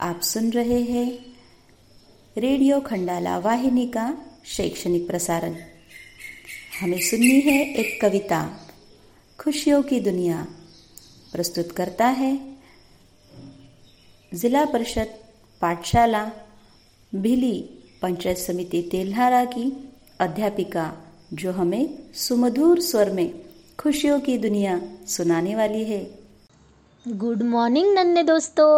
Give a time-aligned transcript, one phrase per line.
[0.00, 1.06] आप सुन रहे हैं
[2.36, 4.10] रेडियो खंडाला वाहिनी का
[4.44, 5.54] शैक्षणिक प्रसारण।
[6.80, 8.40] हमें सुननी है एक कविता,
[9.38, 10.44] खुशियों की दुनिया,
[11.32, 12.36] प्रस्तुत करता है
[14.34, 15.06] जिला परिषद
[15.60, 16.24] पाठशाला,
[17.14, 17.60] भिली
[18.02, 19.66] पंचायत समिति तेल्हारा की
[20.20, 20.92] अध्यापिका,
[21.32, 23.30] जो हमें सुमधुर स्वर में
[23.78, 26.18] खुशियों की दुनिया सुनाने वाली है।
[27.06, 28.70] गुड मॉर्निंग नन्हे दोस्तों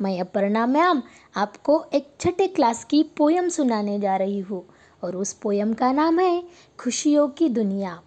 [0.00, 1.02] मैं अपर्णा मैम
[1.36, 4.66] आपको एक छठे क्लास की पोयम सुनाने जा रही हूँ
[5.04, 6.42] और उस पोयम का नाम है
[6.78, 8.02] खुशियों की दुनिया।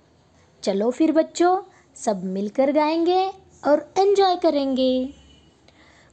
[0.64, 1.62] चलो फिर बच्चों,
[1.96, 3.32] सब मिलकर गाएँगे
[3.68, 5.10] और एंजॉय करेंगे।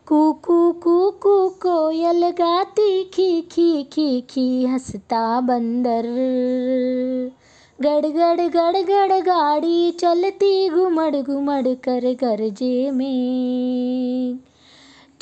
[0.07, 6.03] कू कू कू कू कोयल गाती, खी खी खी खी, हंसता बंदर।
[7.81, 14.39] गड़ गड़ गड़ गाड़ी चलती, घुमड़ घुमड़ कर गरजे में।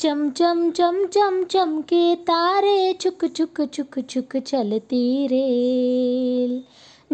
[0.01, 6.63] चम चम चम चम चम के तारे छुक छुक छुक छुक चलती रेल।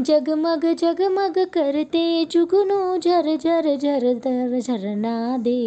[0.03, 5.57] जगमग जगमग करते जुगनू झर झर झर झर झरना दे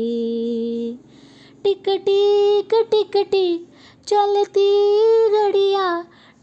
[1.64, 3.68] टिक टिक टिक टिक
[4.06, 4.70] चलती
[5.30, 5.86] घड़िया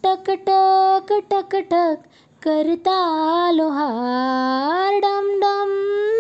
[0.04, 2.06] टक टक टक टक
[2.42, 3.00] करता
[3.52, 5.74] लोहार। डम डम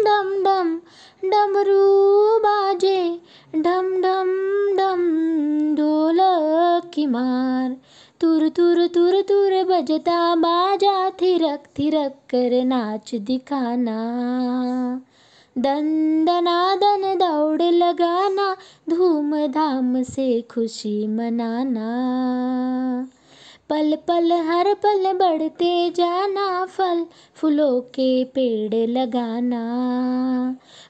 [0.05, 0.77] डम डम
[1.25, 3.19] डमरू बाजे,
[3.55, 4.01] डम
[6.97, 7.75] की मार
[8.21, 13.97] तुर तुर तुर तुर बजता बाजा, थिरक थिरक कर नाच दिखाना।
[15.57, 16.25] दन
[17.19, 18.57] दौड़ लगाना
[18.89, 21.89] धूम धाम से खुशी मनाना।
[23.69, 29.63] पल पल हर पल बढ़ते जाना, फल फूलों के पेड़ लगाना।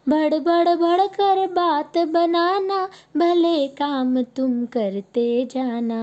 [0.09, 5.97] बड़ बड़ बड़ कर बात बनाना, भले काम तुम करते जाना।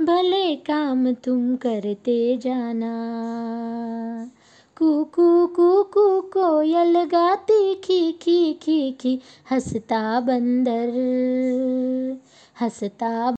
[0.00, 2.92] भले काम तुम करते जाना।
[4.76, 9.20] कू कू कू कू कोयल गाती खी खी खी खी,
[9.50, 10.88] हंसता बंदर,
[12.60, 13.30] हंसता